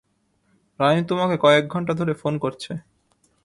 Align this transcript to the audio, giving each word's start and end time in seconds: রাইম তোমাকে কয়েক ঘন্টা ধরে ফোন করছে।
রাইম 0.79 1.01
তোমাকে 1.03 1.35
কয়েক 1.37 1.65
ঘন্টা 1.67 1.93
ধরে 1.93 2.13
ফোন 2.13 2.33
করছে। 2.37 2.71